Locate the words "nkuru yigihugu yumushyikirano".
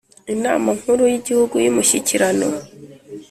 0.77-2.47